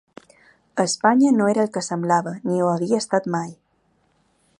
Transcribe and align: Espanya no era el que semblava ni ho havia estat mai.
Espanya 0.83 1.33
no 1.35 1.49
era 1.51 1.65
el 1.65 1.69
que 1.75 1.83
semblava 1.87 2.33
ni 2.47 2.57
ho 2.63 2.71
havia 2.71 3.03
estat 3.05 3.29
mai. 3.37 3.53